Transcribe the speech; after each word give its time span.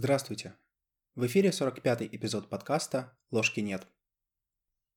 Здравствуйте. 0.00 0.54
В 1.16 1.26
эфире 1.26 1.48
45-й 1.48 2.06
эпизод 2.12 2.48
подкаста 2.48 3.18
«Ложки 3.32 3.58
нет». 3.58 3.84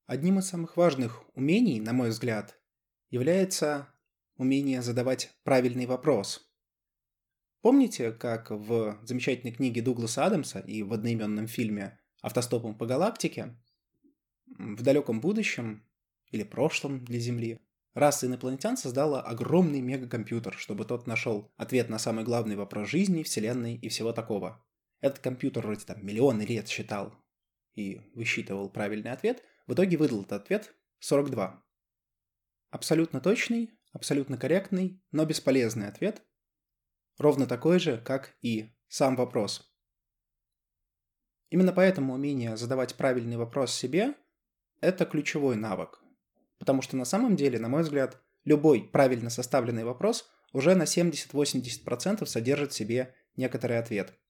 Одним 0.06 0.38
из 0.38 0.48
самых 0.48 0.78
важных 0.78 1.24
умений, 1.34 1.80
на 1.80 1.92
мой 1.92 2.10
взгляд, 2.10 2.62
является 3.10 3.88
умение 4.36 4.84
задавать 4.84 5.32
правильный 5.44 5.88
вопрос. 5.88 6.48
Помните, 7.62 8.12
как 8.12 8.52
в 8.52 9.00
замечательной 9.02 9.52
книге 9.52 9.82
Дугласа 9.82 10.24
Адамса 10.24 10.60
и 10.60 10.84
в 10.84 10.94
одноименном 10.94 11.48
фильме 11.48 12.00
«Автостопом 12.22 12.78
по 12.78 12.86
галактике» 12.86 13.60
в 14.46 14.84
далеком 14.84 15.20
будущем 15.20 15.84
или 16.30 16.44
прошлом 16.44 17.04
для 17.06 17.18
Земли 17.18 17.60
раса 17.96 18.28
инопланетян 18.28 18.78
создала 18.78 19.24
огромный 19.24 19.82
мегакомпьютер, 19.82 20.54
чтобы 20.54 20.86
тот 20.86 21.08
нашел 21.08 21.52
ответ 21.58 21.90
на 21.90 21.98
самый 21.98 22.24
главный 22.24 22.56
вопрос 22.56 22.88
жизни, 22.88 23.24
Вселенной 23.24 23.78
и 23.78 23.90
всего 23.90 24.14
такого– 24.14 24.64
этот 25.02 25.20
компьютер 25.20 25.66
вроде 25.66 25.86
там 25.86 26.06
миллионы 26.06 26.44
лет 26.44 26.68
считал 26.70 27.14
и 27.74 28.02
высчитывал 28.14 28.70
правильный 28.70 29.12
ответ, 29.12 29.44
в 29.68 29.74
итоге 29.74 29.98
выдал 29.98 30.22
этот 30.22 30.44
ответ 30.44 30.76
42. 31.00 31.64
Абсолютно 32.70 33.20
точный, 33.20 33.72
абсолютно 33.92 34.38
корректный, 34.38 35.04
но 35.12 35.26
бесполезный 35.26 35.88
ответ, 35.88 36.22
ровно 37.18 37.48
такой 37.48 37.80
же, 37.80 37.98
как 37.98 38.36
и 38.42 38.74
сам 38.88 39.16
вопрос. 39.16 39.68
Именно 41.50 41.74
поэтому 41.74 42.14
умение 42.14 42.56
задавать 42.56 42.96
правильный 42.96 43.38
вопрос 43.38 43.74
себе– 43.74 44.16
это 44.82 45.06
ключевой 45.06 45.56
навык. 45.56 46.02
Потому 46.60 46.82
что 46.82 46.96
на 46.96 47.06
самом 47.06 47.36
деле, 47.36 47.60
на 47.60 47.68
мой 47.68 47.82
взгляд, 47.82 48.22
любой 48.46 48.84
правильно 48.84 49.30
составленный 49.30 49.84
вопрос 49.84 50.30
уже 50.54 50.76
на 50.76 50.84
70-80% 50.84 52.26
содержит 52.26 52.72
в 52.72 52.76
себе 52.76 53.16
некоторый 53.36 53.80
ответ– 53.80 54.14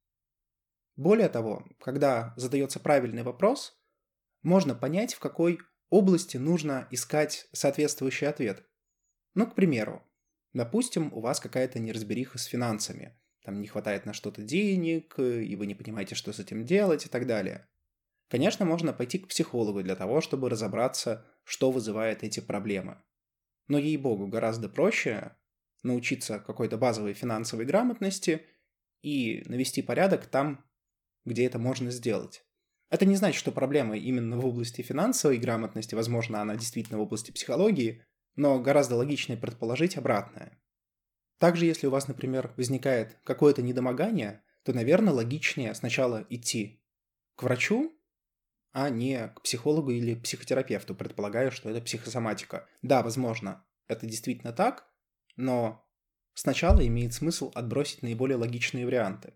более 1.01 1.29
того, 1.29 1.65
когда 1.79 2.33
задается 2.37 2.79
правильный 2.79 3.23
вопрос, 3.23 3.81
можно 4.43 4.75
понять, 4.75 5.13
в 5.13 5.19
какой 5.19 5.59
области 5.89 6.37
нужно 6.37 6.87
искать 6.91 7.47
соответствующий 7.51 8.27
ответ. 8.27 8.63
Ну, 9.33 9.47
к 9.47 9.55
примеру, 9.55 10.03
допустим, 10.53 11.11
у 11.13 11.21
вас 11.21 11.39
какая-то 11.39 11.79
неразбериха 11.79 12.37
с 12.37 12.45
финансами. 12.45 13.17
Там 13.43 13.59
не 13.59 13.67
хватает 13.67 14.05
на 14.05 14.13
что-то 14.13 14.43
денег, 14.43 15.17
и 15.17 15.55
вы 15.55 15.65
не 15.65 15.75
понимаете, 15.75 16.15
что 16.15 16.31
с 16.31 16.39
этим 16.39 16.65
делать 16.65 17.05
и 17.05 17.09
так 17.09 17.25
далее. 17.25 17.67
Конечно, 18.29 18.65
можно 18.65 18.93
пойти 18.93 19.19
к 19.19 19.27
психологу 19.27 19.83
для 19.83 19.95
того, 19.95 20.21
чтобы 20.21 20.49
разобраться, 20.49 21.25
что 21.43 21.71
вызывает 21.71 22.23
эти 22.23 22.39
проблемы. 22.39 23.01
Но, 23.67 23.77
ей-богу, 23.77 24.27
гораздо 24.27 24.69
проще 24.69 25.35
научиться 25.83 26.39
какой-то 26.39 26.77
базовой 26.77 27.13
финансовой 27.13 27.65
грамотности 27.65 28.45
и 29.01 29.43
навести 29.47 29.81
порядок 29.81 30.27
там, 30.27 30.63
где 31.25 31.45
это 31.45 31.59
можно 31.59 31.91
сделать. 31.91 32.43
Это 32.89 33.05
не 33.05 33.15
значит, 33.15 33.39
что 33.39 33.51
проблема 33.51 33.97
именно 33.97 34.37
в 34.37 34.45
области 34.45 34.81
финансовой 34.81 35.37
грамотности, 35.37 35.95
возможно, 35.95 36.41
она 36.41 36.55
действительно 36.55 36.99
в 36.99 37.03
области 37.03 37.31
психологии, 37.31 38.03
но 38.35 38.59
гораздо 38.59 38.95
логичнее 38.95 39.37
предположить 39.37 39.97
обратное. 39.97 40.61
Также, 41.37 41.65
если 41.65 41.87
у 41.87 41.89
вас, 41.89 42.07
например, 42.07 42.53
возникает 42.57 43.17
какое-то 43.23 43.61
недомогание, 43.61 44.43
то, 44.63 44.73
наверное, 44.73 45.13
логичнее 45.13 45.73
сначала 45.73 46.25
идти 46.29 46.83
к 47.35 47.43
врачу, 47.43 47.97
а 48.73 48.89
не 48.89 49.29
к 49.29 49.41
психологу 49.41 49.91
или 49.91 50.15
психотерапевту, 50.15 50.93
предполагаю, 50.93 51.51
что 51.51 51.69
это 51.69 51.81
психосоматика. 51.81 52.67
Да, 52.81 53.03
возможно, 53.03 53.65
это 53.87 54.05
действительно 54.05 54.53
так, 54.53 54.87
но 55.35 55.87
сначала 56.33 56.85
имеет 56.85 57.13
смысл 57.13 57.51
отбросить 57.55 58.03
наиболее 58.03 58.37
логичные 58.37 58.85
варианты. 58.85 59.33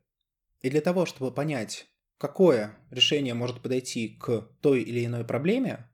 И 0.66 0.70
для 0.72 0.82
того, 0.82 1.06
чтобы 1.06 1.32
понять, 1.32 1.88
какое 2.18 2.76
решение 2.90 3.36
может 3.36 3.62
подойти 3.62 4.18
к 4.18 4.50
той 4.62 4.82
или 4.82 5.06
иной 5.06 5.24
проблеме, 5.24 5.94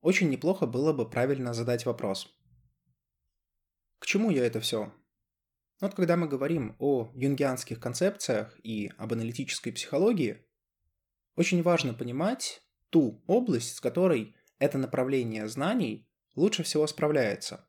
очень 0.00 0.30
неплохо 0.30 0.66
было 0.66 0.92
бы 0.92 1.10
правильно 1.10 1.52
задать 1.52 1.84
вопрос. 1.84 2.32
К 3.98 4.06
чему 4.06 4.30
я 4.30 4.46
это 4.46 4.60
все? 4.60 4.94
Вот 5.80 5.96
когда 5.96 6.16
мы 6.16 6.28
говорим 6.28 6.76
о 6.78 7.10
юнгианских 7.16 7.80
концепциях 7.80 8.56
и 8.62 8.92
об 8.98 9.14
аналитической 9.14 9.72
психологии, 9.72 10.46
очень 11.34 11.64
важно 11.64 11.92
понимать 11.92 12.62
ту 12.90 13.20
область, 13.26 13.74
с 13.74 13.80
которой 13.80 14.36
это 14.60 14.78
направление 14.78 15.48
знаний 15.48 16.08
лучше 16.36 16.62
всего 16.62 16.86
справляется. 16.86 17.68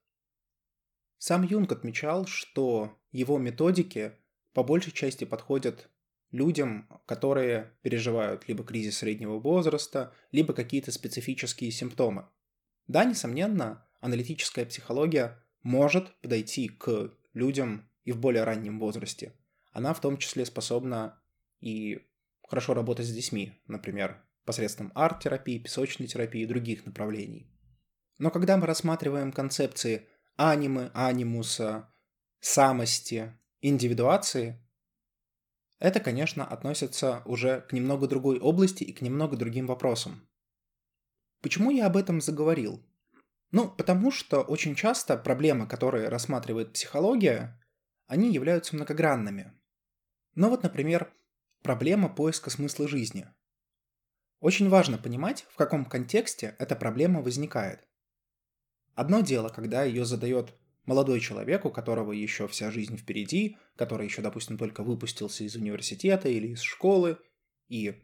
Сам 1.18 1.42
Юнг 1.42 1.72
отмечал, 1.72 2.28
что 2.28 3.02
его 3.12 3.40
методики 3.40 4.16
по 4.54 4.64
большей 4.64 4.92
части 4.94 5.24
подходят 5.24 5.90
людям, 6.34 6.90
которые 7.06 7.72
переживают 7.84 8.48
либо 8.48 8.64
кризис 8.66 8.98
среднего 8.98 9.40
возраста, 9.40 10.14
либо 10.32 10.54
какие-то 10.54 10.92
специфические 10.92 11.72
симптомы. 11.72 12.28
Да, 12.88 13.06
несомненно, 13.06 13.88
аналитическая 14.02 14.66
психология 14.66 15.40
может 15.62 16.14
подойти 16.22 16.68
к 16.68 17.12
людям 17.34 17.90
и 18.04 18.12
в 18.12 18.20
более 18.20 18.44
раннем 18.44 18.80
возрасте. 18.80 19.34
Она 19.72 19.94
в 19.94 20.02
том 20.02 20.18
числе 20.18 20.46
способна 20.46 21.22
и 21.62 22.02
хорошо 22.48 22.74
работать 22.74 23.06
с 23.06 23.14
детьми, 23.14 23.54
например, 23.68 24.22
посредством 24.44 24.92
арт-терапии, 24.96 25.60
песочной 25.60 26.08
терапии 26.08 26.42
и 26.42 26.48
других 26.48 26.86
направлений. 26.86 27.48
Но 28.18 28.32
когда 28.32 28.58
мы 28.58 28.66
рассматриваем 28.66 29.32
концепции 29.32 30.08
анимы, 30.36 30.90
анимуса, 30.96 31.94
самости, 32.40 33.38
индивидуации, 33.62 34.63
это, 35.84 36.00
конечно, 36.00 36.46
относится 36.46 37.22
уже 37.26 37.60
к 37.60 37.74
немного 37.74 38.08
другой 38.08 38.40
области 38.40 38.86
и 38.86 38.94
к 38.94 39.02
немного 39.02 39.36
другим 39.36 39.68
вопросам. 39.68 40.26
Почему 41.42 41.72
я 41.72 41.88
об 41.88 41.98
этом 41.98 42.22
заговорил? 42.22 42.82
Ну, 43.52 43.70
потому 43.70 44.10
что 44.10 44.44
очень 44.44 44.76
часто 44.76 45.18
проблемы, 45.18 45.68
которые 45.68 46.08
рассматривает 46.08 46.72
психология, 46.72 47.62
они 48.08 48.32
являются 48.32 48.78
многогранными. 48.78 49.52
Ну 50.36 50.50
вот, 50.50 50.64
например, 50.64 51.14
проблема 51.64 52.08
поиска 52.08 52.50
смысла 52.50 52.88
жизни. 52.88 53.28
Очень 54.40 54.70
важно 54.70 54.98
понимать, 54.98 55.46
в 55.50 55.58
каком 55.58 55.84
контексте 55.84 56.56
эта 56.60 56.78
проблема 56.78 57.22
возникает. 57.22 57.86
Одно 58.96 59.20
дело, 59.20 59.50
когда 59.50 59.84
ее 59.84 60.06
задает 60.06 60.54
молодой 60.86 61.20
человек, 61.20 61.66
у 61.66 61.72
которого 61.72 62.12
еще 62.12 62.48
вся 62.48 62.72
жизнь 62.72 62.98
впереди, 62.98 63.58
который 63.76 64.06
еще, 64.06 64.22
допустим, 64.22 64.58
только 64.58 64.84
выпустился 64.84 65.44
из 65.44 65.56
университета 65.56 66.30
или 66.30 66.50
из 66.50 66.62
школы 66.62 67.18
и 67.68 68.02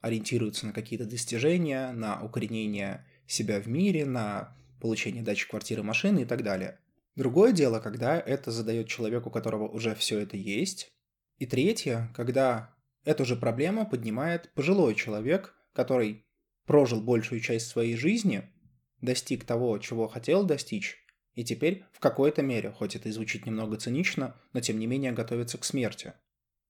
ориентируется 0.00 0.66
на 0.66 0.72
какие-то 0.72 1.04
достижения, 1.04 1.92
на 1.92 2.22
укоренение 2.22 3.06
себя 3.26 3.60
в 3.60 3.68
мире, 3.68 4.04
на 4.04 4.56
получение 4.80 5.22
дачи 5.22 5.48
квартиры, 5.48 5.82
машины 5.82 6.20
и 6.20 6.24
так 6.24 6.42
далее. 6.42 6.80
Другое 7.16 7.52
дело, 7.52 7.80
когда 7.80 8.18
это 8.18 8.50
задает 8.50 8.88
человеку, 8.88 9.28
у 9.28 9.32
которого 9.32 9.68
уже 9.68 9.94
все 9.94 10.18
это 10.18 10.36
есть. 10.36 10.92
И 11.38 11.46
третье, 11.46 12.12
когда 12.16 12.74
эту 13.04 13.24
же 13.24 13.36
проблему 13.36 13.86
поднимает 13.86 14.52
пожилой 14.54 14.94
человек, 14.94 15.54
который 15.72 16.24
прожил 16.66 17.00
большую 17.00 17.40
часть 17.40 17.66
своей 17.66 17.96
жизни, 17.96 18.48
достиг 19.00 19.44
того, 19.44 19.78
чего 19.78 20.08
хотел 20.08 20.44
достичь, 20.44 20.96
и 21.34 21.44
теперь 21.44 21.84
в 21.92 22.00
какой-то 22.00 22.42
мере, 22.42 22.70
хоть 22.70 22.96
это 22.96 23.08
и 23.08 23.12
звучит 23.12 23.46
немного 23.46 23.76
цинично, 23.76 24.36
но 24.52 24.60
тем 24.60 24.78
не 24.78 24.86
менее 24.86 25.12
готовится 25.12 25.58
к 25.58 25.64
смерти. 25.64 26.12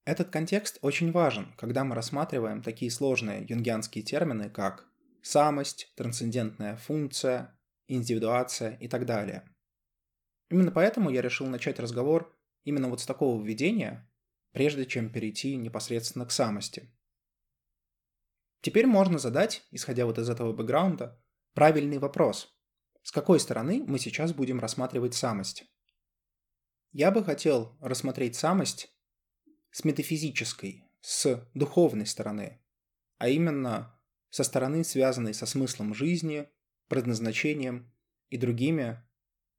Этот 0.04 0.30
контекст 0.30 0.78
очень 0.82 1.12
важен, 1.12 1.52
когда 1.56 1.84
мы 1.84 1.94
рассматриваем 1.94 2.62
такие 2.62 2.90
сложные 2.90 3.44
юнгианские 3.48 4.02
термины, 4.02 4.50
как 4.50 4.86
самость, 5.22 5.92
трансцендентная 5.96 6.76
функция, 6.76 7.58
индивидуация 7.86 8.76
и 8.76 8.88
так 8.88 9.06
далее. 9.06 9.44
Именно 10.50 10.72
поэтому 10.72 11.10
я 11.10 11.22
решил 11.22 11.46
начать 11.46 11.78
разговор 11.78 12.34
именно 12.64 12.88
вот 12.88 13.00
с 13.00 13.06
такого 13.06 13.42
введения, 13.42 14.10
прежде 14.52 14.86
чем 14.86 15.10
перейти 15.10 15.56
непосредственно 15.56 16.26
к 16.26 16.32
самости. 16.32 16.90
Теперь 18.62 18.86
можно 18.86 19.18
задать, 19.18 19.66
исходя 19.70 20.06
вот 20.06 20.18
из 20.18 20.28
этого 20.28 20.52
бэкграунда, 20.52 21.18
правильный 21.54 21.98
вопрос– 21.98 22.54
с 23.02 23.12
какой 23.12 23.40
стороны 23.40 23.84
мы 23.86 23.98
сейчас 23.98 24.32
будем 24.32 24.60
рассматривать 24.60 25.14
самость? 25.14 25.64
Я 26.92 27.10
бы 27.10 27.24
хотел 27.24 27.76
рассмотреть 27.80 28.36
самость 28.36 28.92
с 29.70 29.84
метафизической, 29.84 30.84
с 31.00 31.48
духовной 31.54 32.06
стороны, 32.06 32.60
а 33.18 33.28
именно 33.28 33.96
со 34.30 34.44
стороны, 34.44 34.84
связанной 34.84 35.34
со 35.34 35.46
смыслом 35.46 35.94
жизни, 35.94 36.48
предназначением 36.88 37.92
и 38.28 38.36
другими, 38.36 39.02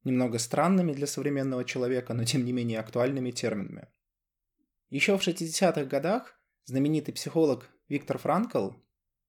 немного 0.04 0.40
странными 0.40 0.94
для 0.94 1.08
современного 1.08 1.64
человека, 1.64 2.14
но 2.14 2.26
тем 2.26 2.44
не 2.46 2.52
менее 2.52 2.80
актуальными 2.80 3.32
терминами. 3.32 3.88
Еще 4.90 5.18
в 5.18 5.22
60-х 5.22 5.86
годах 5.86 6.42
знаменитый 6.66 7.14
психолог 7.14 7.70
Виктор 7.88 8.18
Франкл 8.18 8.72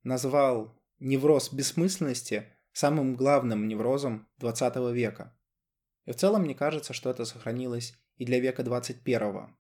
назвал 0.03 0.81
невроз 0.99 1.53
бессмысленности 1.53 2.52
самым 2.73 3.15
главным 3.15 3.69
неврозом 3.69 4.29
20 4.39 4.77
века. 4.95 5.37
И 6.05 6.13
в 6.13 6.17
целом 6.17 6.43
мне 6.43 6.55
кажется, 6.55 6.93
что 6.93 7.11
это 7.11 7.25
сохранилось 7.25 7.95
и 8.17 8.25
для 8.25 8.41
века 8.41 8.63
21. 8.63 9.57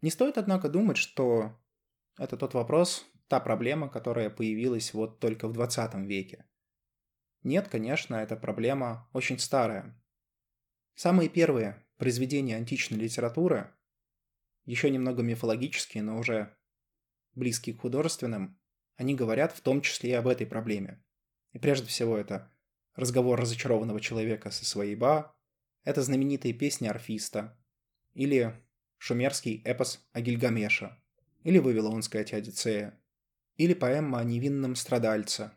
Не 0.00 0.10
стоит, 0.10 0.38
однако, 0.38 0.68
думать, 0.68 0.96
что 0.96 1.58
это 2.18 2.36
тот 2.36 2.54
вопрос, 2.54 3.06
та 3.26 3.40
проблема, 3.40 3.88
которая 3.88 4.30
появилась 4.30 4.94
вот 4.94 5.18
только 5.18 5.48
в 5.48 5.52
20 5.52 5.94
веке. 6.06 6.44
Нет, 7.42 7.68
конечно, 7.68 8.16
эта 8.16 8.36
проблема 8.36 9.08
очень 9.12 9.38
старая. 9.38 10.00
Самые 10.94 11.28
первые 11.28 11.84
произведения 11.96 12.56
античной 12.56 12.98
литературы, 12.98 13.72
еще 14.64 14.90
немного 14.90 15.22
мифологические, 15.22 16.02
но 16.02 16.18
уже 16.18 16.56
близкие 17.34 17.74
к 17.76 17.80
художественным, 17.80 18.60
они 18.96 19.14
говорят 19.14 19.52
в 19.52 19.60
том 19.60 19.80
числе 19.80 20.10
и 20.10 20.14
об 20.14 20.26
этой 20.26 20.46
проблеме. 20.46 21.02
И 21.52 21.58
прежде 21.58 21.86
всего 21.86 22.16
это 22.16 22.52
разговор 22.94 23.40
разочарованного 23.40 24.00
человека 24.00 24.50
со 24.50 24.64
своей 24.64 24.94
ба, 24.94 25.34
это 25.84 26.02
знаменитые 26.02 26.52
песни 26.52 26.88
орфиста, 26.88 27.58
или 28.12 28.54
шумерский 28.98 29.62
эпос 29.64 30.06
о 30.12 30.20
Гильгамеше, 30.20 31.00
или 31.44 31.58
вавилонская 31.58 32.24
Теодицея, 32.24 33.00
или 33.56 33.74
поэма 33.74 34.18
о 34.18 34.24
невинном 34.24 34.74
страдальце. 34.74 35.52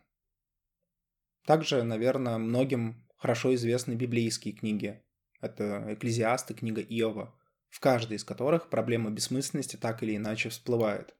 Также, 1.44 1.82
наверное, 1.82 2.38
многим 2.38 3.08
хорошо 3.16 3.54
известны 3.54 3.94
библейские 3.94 4.54
книги. 4.54 5.02
Это 5.40 5.92
«Экклезиаст» 5.92 6.50
и 6.52 6.54
книга 6.54 6.80
Иова, 6.80 7.36
в 7.68 7.80
каждой 7.80 8.16
из 8.16 8.24
которых 8.24 8.70
проблема 8.70 9.10
бессмысленности 9.10 9.76
так 9.76 10.02
или 10.02 10.16
иначе 10.16 10.50
всплывает. 10.50 11.16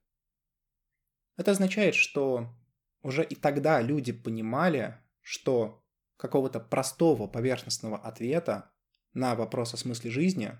Это 1.37 1.51
означает, 1.51 1.97
что 1.97 2.55
уже 3.03 3.25
и 3.25 3.35
тогда 3.35 3.81
люди 3.81 4.13
понимали, 4.13 4.99
что 5.21 5.85
какого-то 6.17 6.61
простого 6.61 7.27
поверхностного 7.27 7.99
ответа 7.99 8.73
на 9.13 9.35
вопрос 9.35 9.75
о 9.75 9.77
смысле 9.77 10.11
жизни 10.11 10.59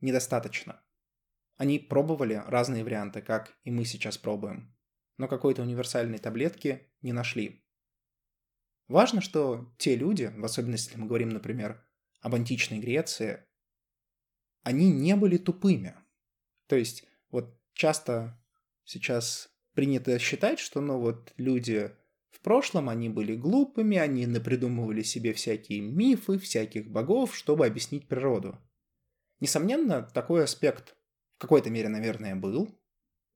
недостаточно. 0.00 0.82
Они 1.56 1.78
пробовали 1.78 2.42
разные 2.46 2.82
варианты, 2.82 3.22
как 3.22 3.56
и 3.62 3.70
мы 3.70 3.84
сейчас 3.84 4.18
пробуем, 4.18 4.76
но 5.16 5.28
какой-то 5.28 5.62
универсальной 5.62 6.18
таблетки 6.18 6.92
не 7.00 7.12
нашли. 7.12 7.64
Важно, 8.88 9.20
что 9.20 9.72
те 9.78 9.96
люди, 9.96 10.32
в 10.36 10.44
особенности, 10.44 10.88
если 10.88 11.00
мы 11.00 11.06
говорим, 11.06 11.30
например, 11.30 11.86
об 12.20 12.34
античной 12.34 12.80
Греции, 12.80 13.46
они 14.62 14.90
не 14.90 15.14
были 15.14 15.36
тупыми. 15.36 15.94
То 16.66 16.76
есть 16.76 17.06
вот 17.30 17.58
часто 17.72 18.42
сейчас 18.84 19.53
принято 19.74 20.18
считать, 20.18 20.58
что 20.58 20.80
ну 20.80 20.98
вот 20.98 21.32
люди 21.36 21.90
в 22.30 22.40
прошлом, 22.40 22.88
они 22.88 23.08
были 23.08 23.36
глупыми, 23.36 23.96
они 23.96 24.26
напридумывали 24.26 25.02
себе 25.02 25.32
всякие 25.32 25.80
мифы, 25.80 26.38
всяких 26.38 26.90
богов, 26.90 27.36
чтобы 27.36 27.66
объяснить 27.66 28.08
природу. 28.08 28.58
Несомненно, 29.40 30.02
такой 30.02 30.44
аспект 30.44 30.96
в 31.36 31.40
какой-то 31.40 31.70
мере, 31.70 31.88
наверное, 31.88 32.34
был. 32.34 32.68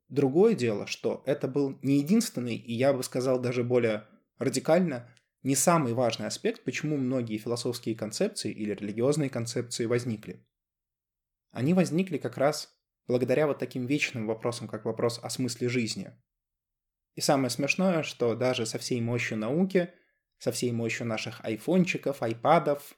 Другое 0.08 0.54
дело, 0.54 0.86
что 0.86 1.22
это 1.26 1.48
был 1.48 1.78
не 1.82 1.98
единственный, 1.98 2.56
и 2.56 2.72
я 2.72 2.92
бы 2.92 3.02
сказал 3.02 3.38
даже 3.38 3.62
более 3.62 4.06
радикально, 4.38 5.08
не 5.42 5.54
самый 5.54 5.92
важный 5.92 6.26
аспект, 6.26 6.64
почему 6.64 6.96
многие 6.96 7.38
философские 7.38 7.94
концепции 7.94 8.50
или 8.50 8.74
религиозные 8.74 9.30
концепции 9.30 9.86
возникли. 9.86 10.44
Они 11.50 11.74
возникли 11.74 12.18
как 12.18 12.36
раз 12.36 12.76
благодаря 13.06 13.46
вот 13.46 13.58
таким 13.58 13.86
вечным 13.86 14.26
вопросам, 14.26 14.68
как 14.68 14.84
вопрос 14.84 15.20
о 15.22 15.30
смысле 15.30 15.68
жизни. 15.68 16.12
И 17.18 17.20
самое 17.20 17.50
смешное, 17.50 18.04
что 18.04 18.36
даже 18.36 18.64
со 18.64 18.78
всей 18.78 19.00
мощью 19.00 19.38
науки, 19.38 19.92
со 20.38 20.52
всей 20.52 20.70
мощью 20.70 21.04
наших 21.04 21.44
айфончиков, 21.44 22.22
айпадов, 22.22 22.96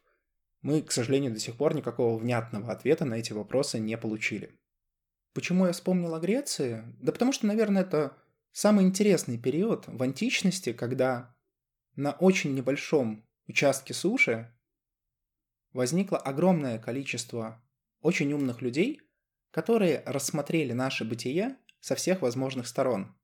мы, 0.61 0.83
к 0.83 0.93
сожалению, 0.93 1.33
до 1.33 1.41
сих 1.41 1.57
пор 1.57 1.75
никакого 1.75 2.19
внятного 2.19 2.71
ответа 2.71 3.07
на 3.07 3.15
эти 3.15 3.33
вопросы 3.33 3.79
не 3.79 3.97
получили. 3.97 4.61
Почему 5.33 5.65
я 5.65 5.73
вспомнил 5.73 6.15
о 6.15 6.21
Греции? 6.21 6.85
Да 7.01 7.13
потому 7.13 7.33
что, 7.33 7.47
наверное, 7.47 7.81
это 7.81 8.15
самый 8.53 8.85
интересный 8.85 9.39
период 9.39 9.85
в 9.87 10.03
античности, 10.03 10.75
когда 10.75 11.35
на 11.97 12.13
очень 12.13 12.55
небольшом 12.55 13.27
участке 13.47 13.95
суши 13.95 14.55
возникло 15.73 16.19
огромное 16.19 16.79
количество 16.79 17.65
очень 18.03 18.35
умных 18.35 18.61
людей, 18.61 19.01
которые 19.51 20.03
рассмотрели 20.05 20.75
наше 20.75 21.07
бытие 21.07 21.57
со 21.81 21.95
всех 21.95 22.21
возможных 22.21 22.69
сторон. 22.69 23.17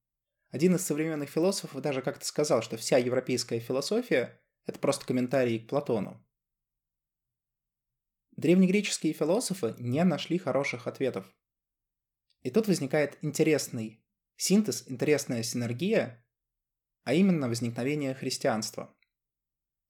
Один 0.57 0.75
из 0.75 0.87
современных 0.87 1.29
философов 1.29 1.83
даже 1.83 2.01
как-то 2.01 2.25
сказал, 2.25 2.63
что 2.63 2.79
вся 2.79 2.97
европейская 2.97 3.61
философия– 3.61 4.41
это 4.65 4.79
просто 4.79 5.05
комментарии 5.05 5.59
к 5.59 5.69
Платону. 5.69 6.27
Древнегреческие 8.39 9.13
философы 9.13 9.75
не 9.79 10.03
нашли 10.03 10.39
хороших 10.39 10.87
ответов. 10.87 11.31
И 12.43 12.51
тут 12.51 12.69
возникает 12.69 13.19
интересный 13.21 14.03
синтез, 14.39 14.85
интересная 14.87 15.43
синергия, 15.43 16.27
а 17.05 17.13
именно 17.13 17.51
возникновение 17.51 18.15
христианства. 18.15 18.97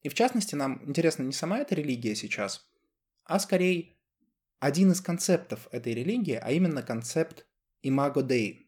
И 0.02 0.08
в 0.08 0.14
частности, 0.14 0.56
нам 0.56 0.82
интересна 0.84 1.22
не 1.22 1.32
сама 1.32 1.60
эта 1.60 1.76
религия 1.76 2.16
сейчас, 2.16 2.68
а 3.22 3.38
скорее 3.38 3.96
один 4.58 4.90
из 4.90 5.00
концептов 5.00 5.68
этой 5.70 5.94
религии, 5.94 6.34
а 6.34 6.50
именно 6.50 6.82
концепт 6.82 7.46
имаго 7.82 8.22
Dei. 8.22 8.65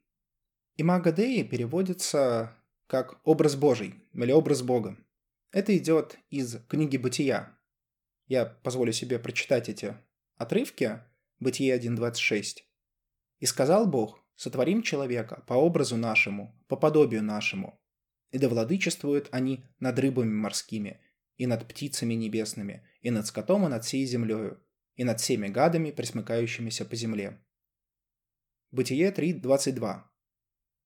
Имаго 0.78 1.10
Dei 1.10 1.44
переводится 1.44 2.56
как 2.86 3.20
образ 3.24 3.54
Божий 3.56 3.94
или 4.14 4.32
образ 4.32 4.62
Бога. 4.62 4.96
Это 5.52 5.76
идет 5.76 6.18
из 6.30 6.56
книги 6.68 6.96
Бытия, 6.96 7.58
я 8.28 8.44
позволю 8.44 8.92
себе 8.92 9.18
прочитать 9.18 9.70
эти 9.70 9.96
отрывки. 10.36 11.00
Бытие 11.40 11.78
1.26. 11.78 12.58
«И 13.38 13.46
сказал 13.46 13.86
Бог, 13.86 14.22
сотворим 14.34 14.82
человека 14.82 15.44
по 15.46 15.54
образу 15.54 15.96
нашему, 15.96 16.54
по 16.68 16.76
подобию 16.76 17.22
нашему, 17.22 17.80
и 18.30 18.38
да 18.38 18.48
владычествуют 18.48 19.28
они 19.30 19.64
над 19.78 19.98
рыбами 19.98 20.32
морскими, 20.32 21.00
и 21.36 21.46
над 21.46 21.66
птицами 21.66 22.14
небесными, 22.14 22.86
и 23.00 23.10
над 23.10 23.26
скотом, 23.26 23.64
и 23.66 23.68
над 23.68 23.84
всей 23.84 24.04
землею, 24.04 24.62
и 24.96 25.04
над 25.04 25.20
всеми 25.20 25.48
гадами, 25.48 25.90
присмыкающимися 25.90 26.84
по 26.84 26.96
земле». 26.96 27.40
Бытие 28.72 29.10
3.22. 29.10 30.07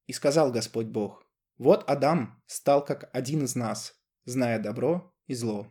«И 0.07 0.13
сказал 0.13 0.53
Господь 0.53 0.87
Бог, 0.87 1.27
вот 1.59 1.89
Адам 1.89 2.43
стал 2.47 2.85
как 2.85 3.11
один 3.13 3.45
из 3.45 3.55
нас, 3.55 3.95
зная 4.25 4.59
добро 4.59 5.15
и 5.27 5.35
зло». 5.35 5.69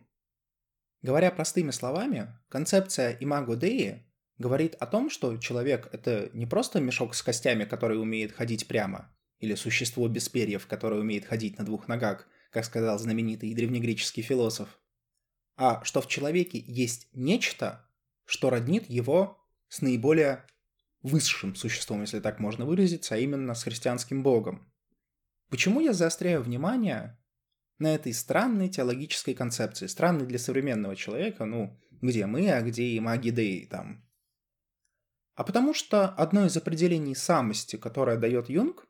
Говоря 1.02 1.30
простыми 1.30 1.70
словами, 1.70 2.28
концепция 2.48 3.16
имаго 3.20 3.56
Деи 3.56 4.06
говорит 4.38 4.74
о 4.76 4.86
том, 4.86 5.10
что 5.10 5.36
человек— 5.36 5.88
это 5.92 6.30
не 6.32 6.46
просто 6.46 6.80
мешок 6.80 7.14
с 7.14 7.22
костями, 7.22 7.64
который 7.64 8.00
умеет 8.00 8.32
ходить 8.32 8.68
прямо, 8.68 9.14
или 9.38 9.54
существо 9.54 10.06
без 10.08 10.28
перьев, 10.28 10.66
которое 10.66 11.00
умеет 11.00 11.24
ходить 11.24 11.58
на 11.58 11.64
двух 11.64 11.88
ногах, 11.88 12.28
как 12.50 12.64
сказал 12.64 12.98
знаменитый 12.98 13.54
древнегреческий 13.54 14.22
философ, 14.22 14.78
а 15.56 15.84
что 15.84 16.00
в 16.00 16.08
человеке 16.08 16.58
есть 16.58 17.08
нечто, 17.12 17.88
что 18.24 18.50
роднит 18.50 18.88
его 18.88 19.38
с 19.68 19.80
наиболее 19.80 20.46
высшим 21.02 21.54
существом, 21.54 22.02
если 22.02 22.20
так 22.20 22.38
можно 22.38 22.64
выразиться, 22.64 23.14
а 23.14 23.18
именно 23.18 23.54
с 23.54 23.64
христианским 23.64 24.22
богом. 24.22 24.72
Почему 25.48 25.80
я 25.80 25.92
заостряю 25.92 26.42
внимание 26.42 27.18
на 27.82 27.94
этой 27.94 28.14
странной 28.14 28.68
теологической 28.68 29.34
концепции. 29.34 29.86
Странной 29.86 30.24
для 30.24 30.38
современного 30.38 30.96
человека, 30.96 31.44
ну, 31.44 31.78
где 32.00 32.26
мы, 32.26 32.50
а 32.50 32.62
где 32.62 32.84
и 32.84 33.00
маги 33.00 33.66
там. 33.68 34.08
А 35.34 35.44
потому 35.44 35.74
что 35.74 36.08
одно 36.08 36.46
из 36.46 36.56
определений 36.56 37.14
самости, 37.14 37.76
которое 37.76 38.16
дает 38.16 38.48
Юнг, 38.48 38.86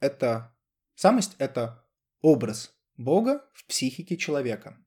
это 0.00 0.54
самость– 0.94 1.34
это 1.38 1.88
образ 2.20 2.76
Бога 2.96 3.48
в 3.54 3.66
психике 3.66 4.16
человека. 4.16 4.78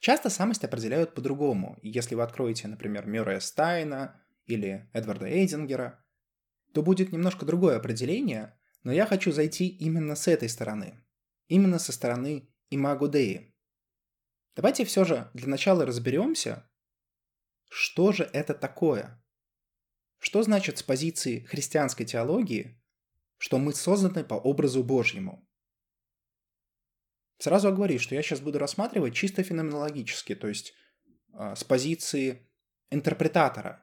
Часто 0.00 0.30
самость 0.30 0.64
определяют 0.64 1.14
по-другому. 1.14 1.78
Если 1.82 2.14
вы 2.14 2.22
откроете, 2.22 2.68
например, 2.68 3.06
Мюррея 3.06 3.40
Стайна 3.40 4.21
или 4.46 4.88
Эдварда 4.92 5.26
Эйдингера, 5.26 6.04
то 6.72 6.82
будет 6.82 7.12
немножко 7.12 7.44
другое 7.44 7.76
определение, 7.76 8.58
но 8.82 8.92
я 8.92 9.06
хочу 9.06 9.32
зайти 9.32 9.68
именно 9.68 10.14
с 10.14 10.28
этой 10.28 10.48
стороны 10.48 11.02
именно 11.52 11.78
со 11.78 11.92
стороны 11.92 12.48
Имаго 12.70 13.08
Деи. 13.08 13.54
Давайте 14.56 14.84
все 14.86 15.04
же 15.04 15.30
для 15.34 15.48
начала 15.48 15.84
разберемся, 15.84 16.68
что 17.70 18.12
же 18.12 18.24
это 18.32 18.54
такое. 18.54 19.22
Что 20.18 20.42
значит 20.42 20.78
с 20.78 20.82
позиции 20.82 21.40
христианской 21.40 22.06
теологии, 22.06 22.80
что 23.36 23.58
мы 23.58 23.74
созданы 23.74 24.24
по 24.24 24.34
образу 24.34 24.82
Божьему? 24.82 25.46
Сразу 27.38 27.68
оговорюсь, 27.68 28.00
что 28.00 28.14
я 28.14 28.22
сейчас 28.22 28.40
буду 28.40 28.58
рассматривать 28.58 29.14
чисто 29.14 29.42
феноменологически, 29.42 30.34
то 30.34 30.48
есть 30.48 30.72
э, 31.34 31.54
с 31.56 31.64
позиции 31.64 32.48
интерпретатора. 32.90 33.81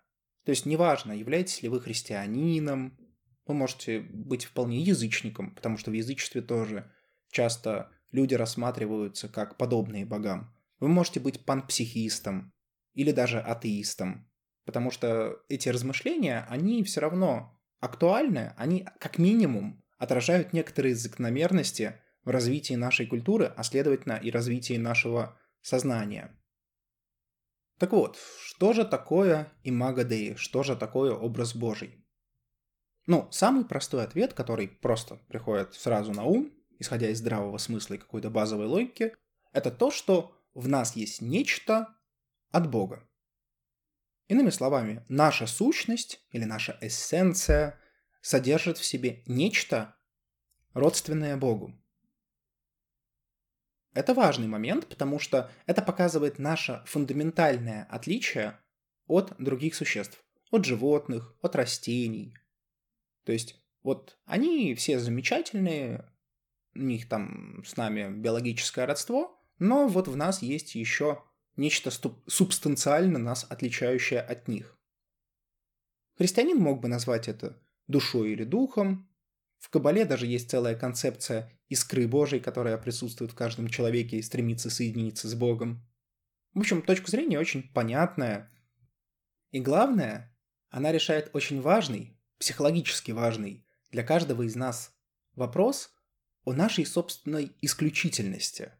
То 0.50 0.52
есть 0.52 0.66
неважно, 0.66 1.12
являетесь 1.12 1.62
ли 1.62 1.70
вы 1.70 1.80
христианином, 1.80 2.98
вы 3.46 3.54
можете 3.54 4.00
быть 4.00 4.46
вполне 4.46 4.82
язычником, 4.82 5.54
потому 5.54 5.78
что 5.78 5.92
в 5.92 5.94
язычестве 5.94 6.42
тоже 6.42 6.92
часто 7.30 7.92
люди 8.10 8.34
рассматриваются 8.34 9.30
как 9.30 9.58
подобные 9.58 10.08
богам. 10.08 10.52
Вы 10.80 10.88
можете 10.88 11.20
быть 11.20 11.46
панпсихистом 11.46 12.52
или 12.96 13.12
даже 13.12 13.40
атеистом, 13.40 14.28
потому 14.66 14.90
что 14.90 15.38
эти 15.50 15.70
размышления, 15.70 16.48
они 16.50 16.84
все 16.84 17.02
равно 17.02 17.56
актуальны, 17.80 18.56
они 18.58 18.88
как 19.00 19.20
минимум 19.20 19.84
отражают 20.00 20.52
некоторые 20.52 20.96
закономерности 20.96 22.02
в 22.24 22.32
развитии 22.32 22.74
нашей 22.74 23.06
культуры, 23.06 23.54
а 23.56 23.62
следовательно 23.62 24.14
и 24.14 24.32
развитии 24.32 24.78
нашего 24.78 25.38
сознания. 25.62 26.39
Так 27.80 27.94
вот, 27.94 28.20
что 28.44 28.74
же 28.74 28.86
такое 28.86 29.52
имаго? 29.64 30.06
Что 30.36 30.64
же 30.64 30.76
такое 30.76 31.14
образ 31.14 31.56
Божий? 31.56 32.06
Ну, 33.08 33.28
самый 33.32 33.66
простой 33.66 34.04
ответ, 34.04 34.34
который 34.34 34.68
просто 34.68 35.16
приходит 35.30 35.74
сразу 35.74 36.12
на 36.12 36.26
ум, 36.26 36.54
исходя 36.78 37.10
из 37.10 37.20
здравого 37.20 37.58
смысла 37.58 37.96
и 37.96 37.98
какой-то 37.98 38.30
базовой 38.30 38.68
логики, 38.68 39.16
это 39.54 39.72
то, 39.72 39.92
что 39.92 40.36
в 40.54 40.68
нас 40.68 40.96
есть 40.96 41.22
нечто 41.22 41.96
от 42.52 42.70
Бога. 42.70 43.08
Иными 44.28 44.50
словами, 44.50 45.06
наша 45.08 45.48
сущность 45.48 46.22
или 46.32 46.44
наша 46.44 46.78
эссенция 46.82 47.80
содержит 48.22 48.78
в 48.78 48.86
себе 48.86 49.24
нечто, 49.26 49.96
родственное 50.74 51.38
Богу. 51.38 51.79
Это 53.94 54.14
важный 54.14 54.48
момент, 54.48 54.88
потому 54.88 55.20
что 55.20 55.52
это 55.66 55.82
показывает 55.82 56.40
наше 56.40 56.84
фундаментальное 56.86 57.88
отличие 57.90 58.60
от 59.08 59.34
других 59.40 59.74
существ, 59.76 60.24
от 60.52 60.66
животных, 60.66 61.36
от 61.42 61.56
растений. 61.56 62.36
То 63.24 63.32
есть 63.32 63.60
вот 63.82 64.18
они 64.26 64.76
все 64.76 65.00
замечательные, 65.00 66.06
у 66.76 66.80
них 66.80 67.10
там 67.10 67.64
с 67.66 67.78
нами 67.78 68.10
биологическое 68.12 68.86
родство, 68.86 69.42
но 69.58 69.88
вот 69.88 70.08
в 70.08 70.16
нас 70.16 70.42
есть 70.42 70.76
еще 70.76 71.24
нечто 71.56 71.92
субстанциально 72.28 73.20
нас 73.20 73.46
отличающее 73.50 74.22
от 74.22 74.48
них. 74.48 74.78
Христианин 76.18 76.58
мог 76.58 76.82
бы 76.82 76.88
назвать 76.88 77.28
это 77.28 77.62
душой 77.88 78.32
или 78.32 78.44
духом. 78.44 79.10
В 79.58 79.70
Кабале 79.70 80.06
даже 80.06 80.28
есть 80.28 80.50
целая 80.50 80.76
концепция 80.76 81.52
искры 81.70 82.08
Божьей, 82.08 82.40
которая 82.40 82.78
присутствует 82.78 83.32
в 83.32 83.36
каждом 83.36 83.70
человеке 83.70 84.18
и 84.18 84.22
стремится 84.22 84.70
соединиться 84.70 85.30
с 85.30 85.36
Богом. 85.36 85.88
В 86.54 86.60
общем, 86.60 86.82
точка 86.82 87.10
зрения 87.10 87.40
очень 87.40 87.72
понятная. 87.72 88.52
И 89.52 89.60
главное, 89.60 90.36
она 90.70 90.92
решает 90.92 91.30
очень 91.34 91.62
важный, 91.62 92.20
психологически 92.40 93.12
важный 93.12 93.66
для 93.92 94.04
каждого 94.04 94.44
из 94.44 94.56
нас 94.56 94.96
вопрос 95.36 95.94
о 96.44 96.54
нашей 96.54 96.86
собственной 96.86 97.56
исключительности. 97.62 98.74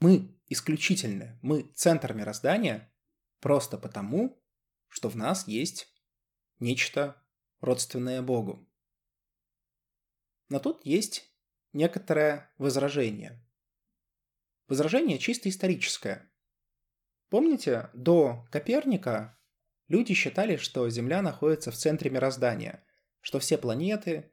Мы 0.00 0.36
исключительны, 0.48 1.38
мы 1.42 1.62
центр 1.74 2.12
мироздания 2.12 2.92
просто 3.40 3.78
потому, 3.78 4.40
что 4.88 5.08
в 5.08 5.16
нас 5.16 5.48
есть 5.48 5.88
нечто 6.60 7.20
родственное 7.60 8.22
Богу. 8.22 8.68
Но 10.48 10.60
тут 10.60 10.84
есть 10.84 11.33
некоторое 11.74 12.50
возражение. 12.56 13.40
Возражение 14.68 15.18
чисто 15.18 15.50
историческое. 15.50 16.30
Помните, 17.28 17.90
до 17.92 18.46
Коперника 18.50 19.38
люди 19.88 20.14
считали, 20.14 20.56
что 20.56 20.88
Земля 20.88 21.20
находится 21.20 21.70
в 21.70 21.76
центре 21.76 22.10
мироздания, 22.10 22.84
что 23.20 23.38
все 23.40 23.58
планеты, 23.58 24.32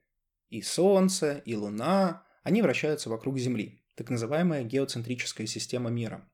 и 0.49 0.61
Солнце, 0.61 1.37
и 1.45 1.55
Луна, 1.55 2.25
они 2.43 2.61
вращаются 2.61 3.09
вокруг 3.09 3.37
Земли, 3.39 3.83
так 3.95 4.09
называемая 4.09 4.63
геоцентрическая 4.63 5.47
система 5.47 5.89
мира. 5.89 6.29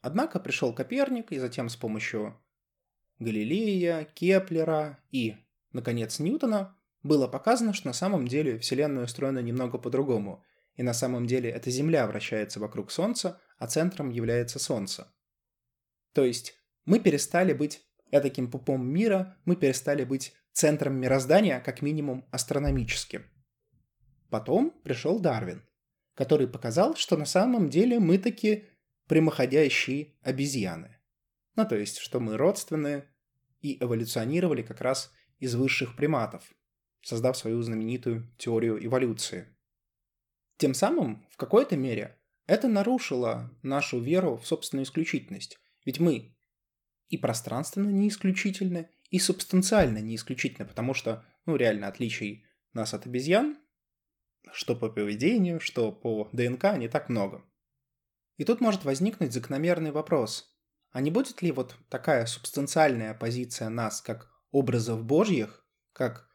Однако 0.00 0.38
пришел 0.38 0.74
Коперник, 0.74 1.32
и 1.32 1.38
затем 1.38 1.68
с 1.68 1.76
помощью 1.76 2.38
Галилея, 3.18 4.04
Кеплера 4.04 5.02
и, 5.10 5.36
наконец, 5.72 6.18
Ньютона 6.18 6.76
было 7.04 7.28
показано, 7.28 7.72
что 7.74 7.86
на 7.86 7.92
самом 7.92 8.26
деле 8.26 8.58
Вселенная 8.58 9.04
устроена 9.04 9.38
немного 9.38 9.78
по-другому, 9.78 10.42
и 10.74 10.82
на 10.82 10.94
самом 10.94 11.26
деле 11.26 11.50
эта 11.50 11.70
Земля 11.70 12.06
вращается 12.08 12.58
вокруг 12.58 12.90
Солнца, 12.90 13.40
а 13.58 13.68
центром 13.68 14.10
является 14.10 14.58
Солнце. 14.58 15.14
То 16.12 16.24
есть 16.24 16.54
мы 16.86 16.98
перестали 16.98 17.52
быть 17.52 17.86
таким 18.10 18.50
пупом 18.50 18.86
мира, 18.86 19.36
мы 19.44 19.54
перестали 19.54 20.04
быть 20.04 20.34
центром 20.52 20.96
мироздания, 20.96 21.60
как 21.60 21.82
минимум 21.82 22.26
астрономическим. 22.30 23.24
Потом 24.30 24.70
пришел 24.82 25.20
Дарвин, 25.20 25.62
который 26.14 26.48
показал, 26.48 26.96
что 26.96 27.16
на 27.16 27.26
самом 27.26 27.70
деле 27.70 27.98
мы 27.98 28.18
таки 28.18 28.64
прямоходящие 29.08 30.14
обезьяны. 30.22 30.96
Ну, 31.56 31.66
то 31.66 31.76
есть, 31.76 31.98
что 31.98 32.18
мы 32.18 32.36
родственные 32.36 33.12
и 33.60 33.82
эволюционировали 33.82 34.62
как 34.62 34.80
раз 34.80 35.12
из 35.38 35.54
высших 35.54 35.96
приматов, 35.96 36.52
создав 37.04 37.36
свою 37.36 37.62
знаменитую 37.62 38.32
теорию 38.38 38.84
эволюции. 38.84 39.54
Тем 40.56 40.74
самым, 40.74 41.26
в 41.30 41.36
какой-то 41.36 41.76
мере, 41.76 42.18
это 42.46 42.68
нарушило 42.68 43.50
нашу 43.62 44.00
веру 44.00 44.36
в 44.36 44.46
собственную 44.46 44.84
исключительность. 44.84 45.58
Ведь 45.84 46.00
мы 46.00 46.36
и 47.08 47.18
пространственно 47.18 47.90
не 47.90 48.08
исключительны, 48.08 48.90
и 49.10 49.18
субстанциально 49.18 49.98
не 49.98 50.16
исключительны, 50.16 50.66
потому 50.66 50.94
что, 50.94 51.24
ну, 51.46 51.56
реально 51.56 51.88
отличий 51.88 52.46
нас 52.72 52.94
от 52.94 53.06
обезьян, 53.06 53.58
что 54.52 54.74
по 54.74 54.88
поведению, 54.88 55.60
что 55.60 55.92
по 55.92 56.28
ДНК, 56.32 56.76
не 56.76 56.88
так 56.88 57.08
много. 57.08 57.44
И 58.36 58.44
тут 58.44 58.60
может 58.60 58.84
возникнуть 58.84 59.32
закономерный 59.32 59.92
вопрос. 59.92 60.52
А 60.90 61.00
не 61.00 61.10
будет 61.10 61.42
ли 61.42 61.52
вот 61.52 61.76
такая 61.88 62.26
субстанциальная 62.26 63.14
позиция 63.14 63.68
нас 63.68 64.00
как 64.00 64.30
образов 64.50 65.04
божьих, 65.04 65.66
как 65.92 66.28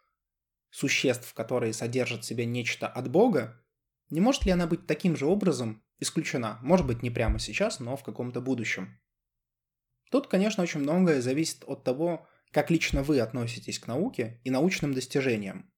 существ, 0.72 1.34
которые 1.34 1.74
содержат 1.74 2.24
в 2.24 2.26
себе 2.26 2.46
нечто 2.46 2.88
от 2.88 3.10
Бога, 3.10 3.64
не 4.10 4.22
может 4.22 4.46
ли 4.46 4.52
она 4.52 4.68
быть 4.68 4.88
таким 4.88 5.16
же 5.16 5.26
образом 5.26 5.84
исключена? 6.00 6.60
Может 6.62 6.88
быть, 6.88 7.04
не 7.04 7.10
прямо 7.10 7.40
сейчас, 7.40 7.80
но 7.80 7.96
в 7.96 8.04
каком-то 8.04 8.42
будущем. 8.42 9.00
Тут, 10.12 10.28
конечно, 10.28 10.64
очень 10.64 10.80
многое 10.80 11.22
зависит 11.22 11.64
от 11.68 11.84
того, 11.84 12.28
как 12.52 12.72
лично 12.72 13.04
вы 13.04 13.20
относитесь 13.20 13.80
к 13.80 13.88
науке 13.88 14.42
и 14.44 14.50
научным 14.50 14.94
достижениям. 14.94 15.72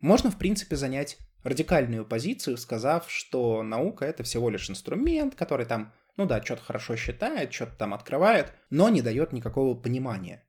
Можно, 0.00 0.30
в 0.30 0.36
принципе, 0.36 0.76
занять 0.76 1.18
радикальную 1.42 2.04
позицию, 2.04 2.58
сказав, 2.58 3.10
что 3.10 3.62
наука— 3.62 4.04
это 4.06 4.22
всего 4.22 4.50
лишь 4.50 4.68
инструмент, 4.68 5.34
который 5.34 5.64
там, 5.64 5.94
ну 6.16 6.26
да, 6.26 6.42
что-то 6.42 6.62
хорошо 6.62 6.96
считает, 6.96 7.52
что-то 7.52 7.76
там 7.76 7.94
открывает, 7.94 8.52
но 8.68 8.88
не 8.90 9.00
дает 9.00 9.32
никакого 9.32 9.74
понимания. 9.74 10.46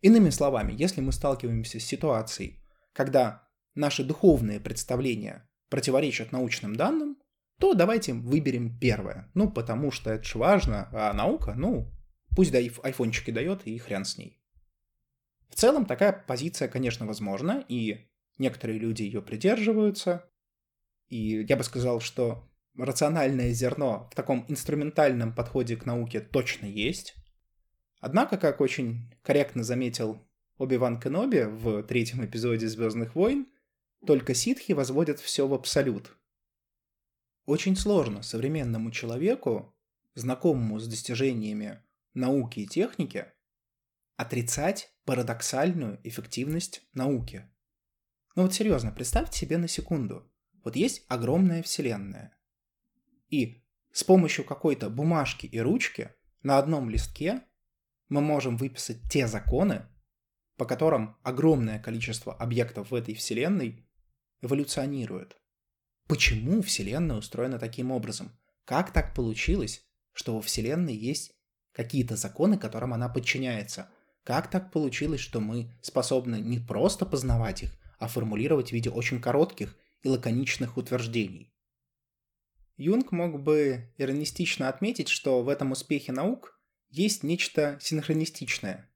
Иными 0.00 0.30
словами, 0.30 0.74
если 0.76 1.00
мы 1.00 1.12
сталкиваемся 1.12 1.78
с 1.80 1.84
ситуацией, 1.84 2.62
когда 2.98 3.48
наши 3.76 4.02
духовные 4.02 4.58
представления 4.58 5.48
противоречат 5.70 6.32
научным 6.32 6.74
данным, 6.74 7.16
то 7.60 7.74
давайте 7.74 8.12
выберем 8.12 8.76
первое. 8.76 9.30
Ну, 9.34 9.48
потому 9.48 9.92
что 9.92 10.10
это 10.10 10.24
же 10.24 10.36
важно, 10.36 10.88
а 10.92 11.12
наука, 11.12 11.54
ну, 11.54 11.92
пусть 12.34 12.50
да 12.50 12.58
айфончики 12.58 13.30
дает, 13.30 13.64
и 13.68 13.78
хрен 13.78 14.04
с 14.04 14.18
ней. 14.18 14.42
В 15.48 15.54
целом, 15.54 15.86
такая 15.86 16.12
позиция, 16.12 16.66
конечно, 16.66 17.06
возможна, 17.06 17.64
и 17.68 18.08
некоторые 18.36 18.80
люди 18.80 19.04
ее 19.04 19.22
придерживаются. 19.22 20.28
И 21.06 21.44
я 21.48 21.56
бы 21.56 21.62
сказал, 21.62 22.00
что 22.00 22.50
рациональное 22.76 23.52
зерно 23.52 24.08
в 24.10 24.16
таком 24.16 24.44
инструментальном 24.48 25.32
подходе 25.32 25.76
к 25.76 25.86
науке 25.86 26.18
точно 26.18 26.66
есть. 26.66 27.14
Однако, 28.00 28.38
как 28.38 28.60
очень 28.60 29.14
корректно 29.22 29.62
заметил 29.62 30.27
Оби-Ван 30.58 31.00
Кеноби 31.00 31.44
в 31.44 31.84
третьем 31.84 32.24
эпизоде 32.24 32.66
«Звездных 32.66 33.14
войн» 33.14 33.46
только 34.04 34.34
ситхи 34.34 34.72
возводят 34.72 35.20
все 35.20 35.46
в 35.46 35.54
абсолют. 35.54 36.16
Очень 37.46 37.76
сложно 37.76 38.22
современному 38.22 38.90
человеку, 38.90 39.74
знакомому 40.14 40.80
с 40.80 40.88
достижениями 40.88 41.80
науки 42.12 42.60
и 42.60 42.66
техники, 42.66 43.26
отрицать 44.16 44.92
парадоксальную 45.04 46.00
эффективность 46.02 46.82
науки. 46.92 47.48
Ну 48.34 48.42
вот 48.42 48.52
серьезно, 48.52 48.90
представьте 48.90 49.38
себе 49.38 49.58
на 49.58 49.68
секунду. 49.68 50.28
Вот 50.64 50.74
есть 50.74 51.04
огромная 51.08 51.62
вселенная. 51.62 52.36
И 53.30 53.64
с 53.92 54.02
помощью 54.02 54.44
какой-то 54.44 54.90
бумажки 54.90 55.46
и 55.46 55.60
ручки 55.60 56.12
на 56.42 56.58
одном 56.58 56.90
листке 56.90 57.42
мы 58.08 58.20
можем 58.20 58.56
выписать 58.56 58.98
те 59.10 59.28
законы, 59.28 59.86
по 60.58 60.66
которым 60.66 61.16
огромное 61.22 61.78
количество 61.78 62.34
объектов 62.34 62.90
в 62.90 62.94
этой 62.94 63.14
Вселенной 63.14 63.86
эволюционирует. 64.42 65.36
Почему 66.08 66.62
Вселенная 66.62 67.16
устроена 67.16 67.60
таким 67.60 67.92
образом? 67.92 68.36
Как 68.64 68.92
так 68.92 69.14
получилось, 69.14 69.86
что 70.12 70.34
во 70.34 70.42
Вселенной 70.42 70.94
есть 70.94 71.32
какие-то 71.72 72.16
законы, 72.16 72.58
которым 72.58 72.92
она 72.92 73.08
подчиняется? 73.08 73.88
Как 74.24 74.50
так 74.50 74.72
получилось, 74.72 75.20
что 75.20 75.40
мы 75.40 75.72
способны 75.80 76.40
не 76.40 76.58
просто 76.58 77.06
познавать 77.06 77.62
их, 77.62 77.78
а 78.00 78.08
формулировать 78.08 78.70
в 78.70 78.72
виде 78.72 78.90
очень 78.90 79.20
коротких 79.20 79.76
и 80.02 80.08
лаконичных 80.08 80.76
утверждений? 80.76 81.54
Юнг 82.76 83.12
мог 83.12 83.40
бы 83.40 83.92
иронистично 83.96 84.68
отметить, 84.68 85.08
что 85.08 85.42
в 85.42 85.48
этом 85.48 85.70
успехе 85.70 86.10
наук 86.10 86.60
есть 86.90 87.22
нечто 87.22 87.78
синхронистичное, 87.80 88.87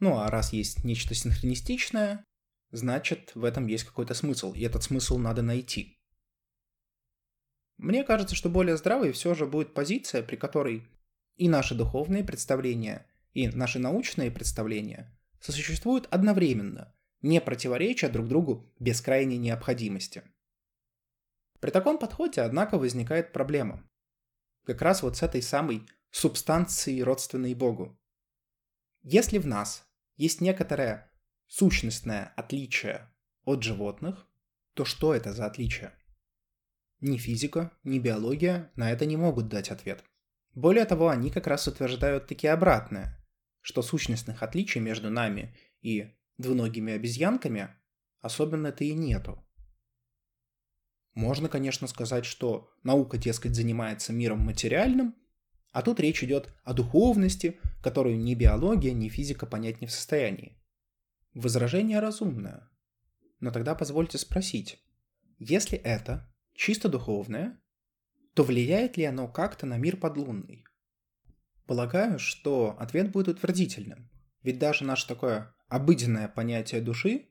ну 0.00 0.18
а 0.18 0.30
раз 0.30 0.52
есть 0.52 0.84
нечто 0.84 1.14
синхронистичное, 1.14 2.24
значит, 2.70 3.32
в 3.34 3.44
этом 3.44 3.66
есть 3.66 3.84
какой-то 3.84 4.14
смысл, 4.14 4.52
и 4.52 4.62
этот 4.62 4.82
смысл 4.82 5.18
надо 5.18 5.42
найти. 5.42 5.98
Мне 7.76 8.04
кажется, 8.04 8.34
что 8.34 8.48
более 8.48 8.76
здравой 8.76 9.12
все 9.12 9.34
же 9.34 9.46
будет 9.46 9.74
позиция, 9.74 10.22
при 10.22 10.36
которой 10.36 10.88
и 11.36 11.48
наши 11.48 11.74
духовные 11.74 12.24
представления, 12.24 13.06
и 13.32 13.48
наши 13.48 13.78
научные 13.78 14.30
представления 14.30 15.16
сосуществуют 15.40 16.08
одновременно, 16.10 16.94
не 17.22 17.40
противореча 17.40 18.08
друг 18.08 18.26
другу 18.26 18.72
без 18.78 19.00
крайней 19.00 19.38
необходимости. 19.38 20.24
При 21.60 21.70
таком 21.70 21.98
подходе, 21.98 22.42
однако, 22.42 22.78
возникает 22.78 23.32
проблема. 23.32 23.88
Как 24.64 24.82
раз 24.82 25.02
вот 25.02 25.16
с 25.16 25.22
этой 25.22 25.42
самой 25.42 25.86
субстанцией, 26.10 27.02
родственной 27.02 27.54
Богу. 27.54 27.98
Если 29.02 29.38
в 29.38 29.46
нас 29.46 29.87
есть 30.18 30.42
некоторое 30.42 31.10
сущностное 31.46 32.34
отличие 32.36 33.08
от 33.44 33.62
животных, 33.62 34.26
то 34.74 34.84
что 34.84 35.14
это 35.14 35.32
за 35.32 35.46
отличие? 35.46 35.92
Ни 37.00 37.16
физика, 37.16 37.72
ни 37.84 37.98
биология 38.00 38.70
на 38.74 38.90
это 38.90 39.06
не 39.06 39.16
могут 39.16 39.48
дать 39.48 39.70
ответ. 39.70 40.04
Более 40.54 40.84
того, 40.84 41.08
они 41.08 41.30
как 41.30 41.46
раз 41.46 41.68
утверждают 41.68 42.26
таки 42.26 42.48
обратное, 42.48 43.24
что 43.60 43.80
сущностных 43.80 44.42
отличий 44.42 44.80
между 44.80 45.08
нами 45.08 45.56
и 45.80 46.16
двуногими 46.36 46.92
обезьянками 46.94 47.68
особенно-то 48.20 48.82
и 48.84 48.92
нету. 48.92 49.44
Можно, 51.14 51.48
конечно, 51.48 51.86
сказать, 51.86 52.24
что 52.24 52.72
наука, 52.82 53.18
дескать, 53.18 53.54
занимается 53.54 54.12
миром 54.12 54.40
материальным, 54.40 55.14
а 55.72 55.82
тут 55.82 56.00
речь 56.00 56.22
идет 56.24 56.52
о 56.64 56.72
духовности, 56.72 57.58
которую 57.82 58.18
ни 58.18 58.34
биология, 58.34 58.92
ни 58.92 59.08
физика 59.08 59.46
понять 59.46 59.80
не 59.80 59.86
в 59.86 59.92
состоянии. 59.92 60.58
Возражение 61.34 62.00
разумное. 62.00 62.68
Но 63.40 63.50
тогда 63.50 63.74
позвольте 63.74 64.18
спросить, 64.18 64.82
если 65.38 65.78
это 65.78 66.32
чисто 66.54 66.88
духовное, 66.88 67.60
то 68.34 68.42
влияет 68.42 68.96
ли 68.96 69.04
оно 69.04 69.28
как-то 69.28 69.66
на 69.66 69.78
мир 69.78 69.96
подлунный? 69.96 70.64
Полагаю, 71.66 72.18
что 72.18 72.76
ответ 72.78 73.12
будет 73.12 73.28
утвердительным, 73.28 74.10
ведь 74.42 74.58
даже 74.58 74.84
наше 74.84 75.06
такое 75.06 75.54
обыденное 75.68 76.28
понятие 76.28 76.80
души 76.80 77.28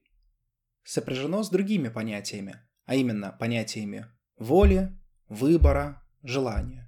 сопряжено 0.84 1.44
с 1.44 1.50
другими 1.50 1.90
понятиями, 1.90 2.62
а 2.86 2.96
именно 2.96 3.32
понятиями 3.32 4.06
воли, 4.38 4.98
выбора, 5.28 6.08
желания. 6.24 6.87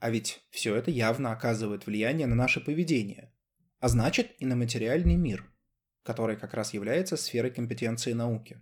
А 0.00 0.10
ведь 0.10 0.44
все 0.50 0.76
это 0.76 0.90
явно 0.90 1.32
оказывает 1.32 1.86
влияние 1.86 2.26
на 2.26 2.36
наше 2.36 2.60
поведение, 2.60 3.32
а 3.80 3.88
значит 3.88 4.34
и 4.38 4.46
на 4.46 4.54
материальный 4.54 5.16
мир, 5.16 5.50
который 6.04 6.36
как 6.36 6.54
раз 6.54 6.72
является 6.72 7.16
сферой 7.16 7.50
компетенции 7.50 8.12
науки. 8.12 8.60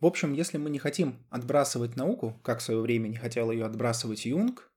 В 0.00 0.06
общем, 0.06 0.34
если 0.34 0.58
мы 0.58 0.68
не 0.68 0.78
хотим 0.78 1.26
отбрасывать 1.30 1.96
науку, 1.96 2.38
как 2.42 2.58
в 2.58 2.62
свое 2.62 2.80
время 2.80 3.08
не 3.08 3.16
хотел 3.16 3.50
ее 3.50 3.64
отбрасывать 3.64 4.26
Юнг, 4.26 4.70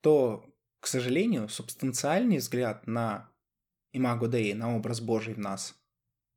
то, 0.00 0.46
к 0.80 0.86
сожалению, 0.86 1.48
субстанциальный 1.48 2.38
взгляд 2.38 2.86
на 2.86 3.30
имаго 3.92 4.26
Dei, 4.26 4.54
на 4.54 4.74
образ 4.74 5.02
Божий 5.02 5.34
в 5.34 5.38
нас, 5.38 5.74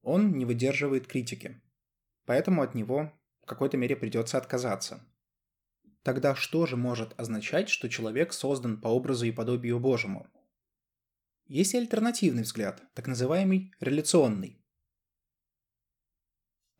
он 0.02 0.38
не 0.38 0.44
выдерживает 0.44 1.08
критики. 1.08 1.62
Поэтому 2.26 2.62
от 2.62 2.76
него 2.76 3.14
в 3.44 3.46
какой-то 3.46 3.78
мере 3.78 3.96
придется 3.96 4.38
отказаться– 4.38 5.08
Тогда 6.04 6.36
что 6.36 6.66
же 6.66 6.76
может 6.76 7.18
означать, 7.18 7.70
что 7.70 7.90
человек 7.90 8.34
создан 8.34 8.80
по 8.80 8.90
образу 8.90 9.26
и 9.26 9.32
подобию 9.32 9.80
Божьему? 9.80 10.28
Есть 11.46 11.74
и 11.74 11.78
альтернативный 11.78 12.44
взгляд, 12.44 12.84
так 12.94 13.08
называемый 13.08 13.74
реляционный. 13.80 14.62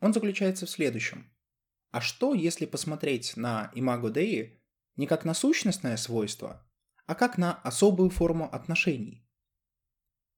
Он 0.00 0.12
заключается 0.12 0.66
в 0.66 0.70
следующем. 0.70 1.30
А 1.90 2.02
что, 2.02 2.34
если 2.34 2.66
посмотреть 2.66 3.36
на 3.36 3.70
имаго 3.74 4.10
Деи 4.10 4.62
не 4.96 5.06
как 5.06 5.24
на 5.24 5.32
сущностное 5.32 5.96
свойство, 5.96 6.68
а 7.06 7.14
как 7.14 7.38
на 7.38 7.54
особую 7.54 8.10
форму 8.10 8.52
отношений? 8.52 9.26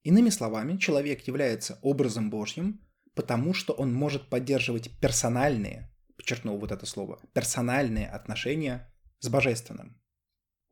Иными 0.04 0.30
словами, 0.30 0.76
человек 0.76 1.26
является 1.26 1.80
образом 1.82 2.30
Божьим, 2.30 2.86
потому 3.14 3.54
что 3.54 3.72
он 3.72 3.92
может 3.92 4.28
поддерживать 4.28 4.96
персональные, 5.00 5.90
подчеркнул 6.16 6.58
вот 6.58 6.72
это 6.72 6.86
слово, 6.86 7.20
персональные 7.32 8.08
отношения 8.08 8.92
с 9.20 9.28
божественным. 9.28 10.00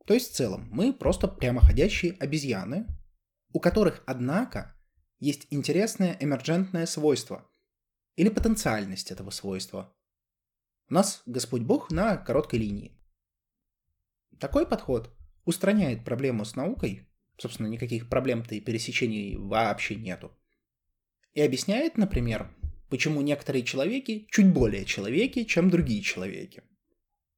То 0.05 0.13
есть 0.13 0.31
в 0.31 0.35
целом 0.35 0.67
мы 0.71 0.93
просто 0.93 1.27
прямоходящие 1.27 2.13
обезьяны, 2.13 2.87
у 3.53 3.59
которых, 3.59 4.03
однако, 4.05 4.75
есть 5.19 5.47
интересное 5.49 6.17
эмерджентное 6.19 6.85
свойство 6.85 7.49
или 8.15 8.29
потенциальность 8.29 9.11
этого 9.11 9.29
свойства. 9.29 9.95
У 10.89 10.93
нас 10.93 11.23
Господь 11.25 11.63
Бог 11.63 11.91
на 11.91 12.17
короткой 12.17 12.59
линии. 12.59 13.01
Такой 14.39 14.67
подход 14.67 15.15
устраняет 15.45 16.03
проблему 16.03 16.45
с 16.45 16.55
наукой, 16.55 17.07
собственно, 17.37 17.67
никаких 17.67 18.09
проблем-то 18.09 18.55
и 18.55 18.61
пересечений 18.61 19.35
вообще 19.37 19.95
нету. 19.95 20.37
И 21.33 21.41
объясняет, 21.41 21.97
например, 21.97 22.53
почему 22.89 23.21
некоторые 23.21 23.63
человеки 23.63 24.27
чуть 24.31 24.51
более 24.51 24.85
человеки, 24.85 25.43
чем 25.43 25.69
другие 25.69 26.01
человеки. 26.01 26.63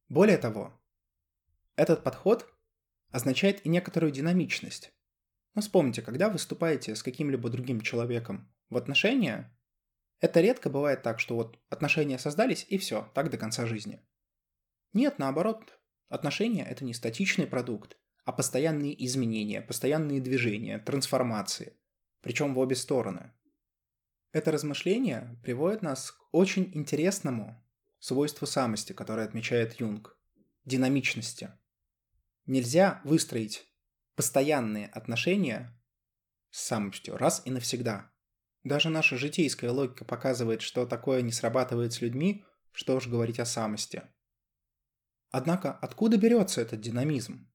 Более 0.09 0.37
того, 0.37 0.79
этот 1.75 2.03
подход 2.03 2.51
означает 3.11 3.65
и 3.65 3.69
некоторую 3.69 4.11
динамичность. 4.11 4.91
Но 5.53 5.61
вспомните, 5.61 6.01
когда 6.01 6.29
выступаете 6.29 6.95
с 6.95 7.03
каким-либо 7.03 7.49
другим 7.49 7.81
человеком 7.81 8.51
в 8.69 8.77
отношения, 8.77 9.55
это 10.19 10.41
редко 10.41 10.69
бывает 10.69 11.03
так, 11.03 11.19
что 11.19 11.35
вот 11.35 11.59
отношения 11.69 12.19
создались 12.19 12.65
и 12.69 12.77
все, 12.77 13.11
так 13.13 13.29
до 13.29 13.37
конца 13.37 13.65
жизни. 13.65 14.01
Нет, 14.93 15.19
наоборот, 15.19 15.79
отношения– 16.09 16.65
это 16.69 16.83
не 16.83 16.93
статичный 16.93 17.47
продукт, 17.47 17.97
а 18.25 18.31
постоянные 18.31 19.05
изменения, 19.05 19.61
постоянные 19.61 20.19
движения, 20.19 20.79
трансформации, 20.79 21.77
причем 22.21 22.53
в 22.53 22.59
обе 22.59 22.75
стороны. 22.75 23.33
Это 24.31 24.51
размышление 24.51 25.39
приводит 25.43 25.81
нас 25.81 26.11
к 26.11 26.21
очень 26.31 26.69
интересному 26.73 27.63
свойству 27.99 28.45
самости, 28.45 28.93
которое 28.93 29.25
отмечает 29.25 29.79
Юнг– 29.79 30.17
динамичности. 30.65 31.51
Нельзя 32.45 33.01
выстроить 33.03 33.65
постоянные 34.15 34.87
отношения 34.87 35.79
с 36.51 36.61
самостью 36.61 37.17
раз 37.17 37.41
и 37.45 37.51
навсегда. 37.51 38.11
Даже 38.63 38.89
наша 38.89 39.17
житейская 39.17 39.71
логика 39.71 40.03
показывает, 40.03 40.61
что 40.61 40.85
такое 40.85 41.21
не 41.21 41.31
срабатывает 41.31 41.93
с 41.93 42.01
людьми, 42.01 42.43
что 42.71 42.95
уж 42.95 43.07
говорить 43.07 43.39
о 43.39 43.45
самости. 43.45 44.03
Однако 45.29 45.71
откуда 45.71 46.17
берется 46.17 46.61
этот 46.61 46.81
динамизм? 46.81 47.49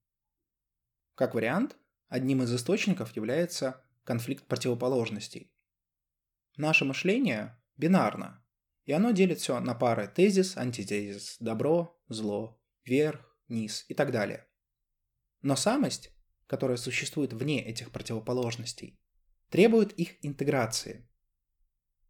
Как 1.15 1.35
вариант, 1.35 1.77
одним 2.07 2.41
из 2.41 2.53
источников 2.53 3.15
является 3.15 3.85
конфликт 4.03 4.45
противоположностей. 4.47 5.52
Наше 6.55 6.85
мышление 6.85 7.59
бинарно, 7.77 8.45
и 8.85 8.91
оно 8.91 9.11
делит 9.11 9.39
все 9.39 9.59
на 9.59 9.73
пары 9.73 10.07
тезис, 10.07 10.55
антитезис, 10.57 11.37
добро, 11.39 11.99
зло, 12.07 12.61
вверх, 12.85 13.37
низ 13.47 13.85
и 13.87 13.93
так 13.93 14.11
далее. 14.11 14.47
Но 15.41 15.55
самость, 15.55 16.11
которая 16.47 16.77
существует 16.77 17.33
вне 17.33 17.63
этих 17.63 17.91
противоположностей, 17.91 18.99
требует 19.49 19.93
их 19.93 20.23
интеграции 20.23 21.09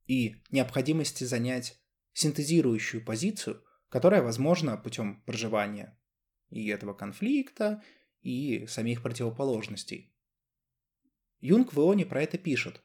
и 0.06 0.36
необходимости 0.52 1.24
занять 1.24 1.80
синтезирующую 2.14 3.04
позицию, 3.04 3.64
которая 3.90 4.22
возможна 4.22 4.78
путем 4.78 5.24
проживания 5.24 5.98
и 6.50 6.68
этого 6.68 6.94
конфликта, 6.94 7.82
и 8.22 8.68
самих 8.68 9.02
противоположностей. 9.02 10.16
Юнг 11.40 11.74
в 11.74 11.80
Ионе 11.80 12.06
про 12.06 12.22
это 12.22 12.38
пишет. 12.38 12.83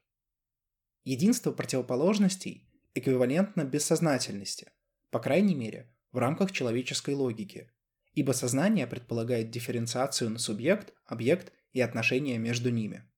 Единство 1.10 1.52
противоположностей 1.52 2.68
эквивалентно 2.92 3.64
бессознательности, 3.64 4.70
по 5.10 5.20
крайней 5.20 5.54
мере, 5.54 5.90
в 6.12 6.18
рамках 6.18 6.52
человеческой 6.52 7.14
логики, 7.14 7.72
ибо 8.12 8.32
сознание 8.32 8.86
предполагает 8.86 9.50
дифференциацию 9.50 10.28
на 10.28 10.38
субъект, 10.38 10.92
объект 11.06 11.50
и 11.72 11.80
отношения 11.80 12.36
между 12.36 12.68
ними. 12.68 13.10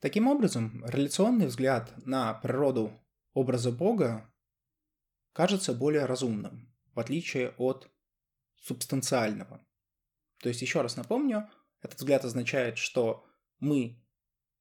Таким 0.00 0.26
образом, 0.26 0.84
реляционный 0.88 1.46
взгляд 1.46 1.94
на 2.04 2.34
природу 2.34 2.90
образа 3.32 3.70
Бога 3.70 4.28
кажется 5.32 5.72
более 5.72 6.06
разумным, 6.06 6.74
в 6.94 6.98
отличие 6.98 7.50
от 7.58 7.92
субстанциального. 8.56 9.64
То 10.40 10.48
есть, 10.48 10.62
еще 10.62 10.80
раз 10.80 10.96
напомню, 10.96 11.48
этот 11.80 12.00
взгляд 12.00 12.24
означает, 12.24 12.76
что 12.76 13.24
мы 13.60 14.04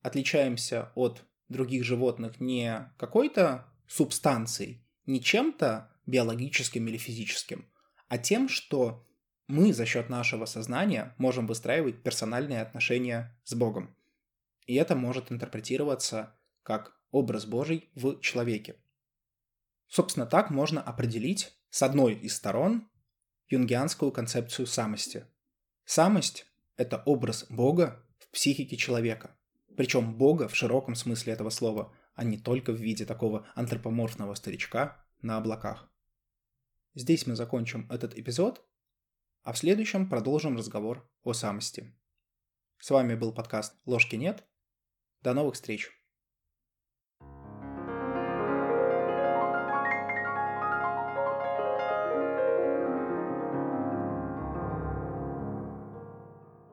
отличаемся 0.03 0.91
от 0.93 1.25
других 1.53 1.85
животных 1.85 2.41
не 2.41 2.91
какой-то 2.97 3.65
субстанцией, 3.87 4.85
не 5.05 5.21
чем-то 5.21 5.89
биологическим 6.05 6.85
или 6.87 6.97
физическим, 6.97 7.69
а 8.09 8.17
тем, 8.17 8.49
что 8.49 9.07
мы 9.47 9.73
за 9.73 9.85
счет 9.85 10.09
нашего 10.09 10.45
сознания 10.45 11.15
можем 11.17 11.47
выстраивать 11.47 12.03
персональные 12.03 12.61
отношения 12.61 13.39
с 13.43 13.53
Богом. 13.53 13.95
И 14.65 14.75
это 14.75 14.95
может 14.95 15.31
интерпретироваться 15.31 16.35
как 16.63 16.93
образ 17.11 17.45
Божий 17.45 17.89
в 17.95 18.19
человеке. 18.19 18.75
Собственно, 19.87 20.25
так 20.25 20.49
можно 20.49 20.81
определить 20.81 21.53
с 21.69 21.83
одной 21.83 22.15
из 22.15 22.35
сторон 22.35 22.89
юнгианскую 23.49 24.11
концепцию 24.11 24.65
самости. 24.65 25.27
Самость– 25.85 26.45
это 26.77 27.03
образ 27.05 27.45
Бога 27.49 28.03
в 28.17 28.29
психике 28.29 28.77
человека. 28.77 29.37
Причем 29.75 30.15
Бога 30.15 30.47
в 30.47 30.55
широком 30.55 30.95
смысле 30.95 31.33
этого 31.33 31.49
слова, 31.49 31.93
а 32.13 32.23
не 32.23 32.37
только 32.37 32.71
в 32.71 32.77
виде 32.77 33.05
такого 33.05 33.47
антропоморфного 33.55 34.35
старичка 34.35 35.03
на 35.21 35.37
облаках. 35.37 35.89
Здесь 36.93 37.25
мы 37.25 37.35
закончим 37.35 37.89
этот 37.89 38.17
эпизод, 38.17 38.63
а 39.41 39.53
в 39.53 39.57
следующем 39.57 40.09
продолжим 40.09 40.57
разговор 40.57 41.09
о 41.23 41.33
самости. 41.33 41.95
С 42.77 42.91
вами 42.91 43.15
был 43.15 43.33
подкаст 43.33 43.75
«Ложки 43.85 44.15
нет». 44.15 44.43
До 45.21 45.33
новых 45.33 45.55
встреч! 45.55 45.89